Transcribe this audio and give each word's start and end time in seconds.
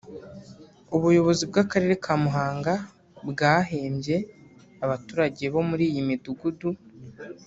ubuyobozi 0.95 1.43
bw’akarere 1.49 1.93
ka 2.03 2.13
Muhanga 2.23 2.73
bwahembye 3.29 4.17
abaturage 4.85 5.43
bo 5.53 5.61
muri 5.69 5.83
iyi 5.91 6.01
midugugu 6.09 6.69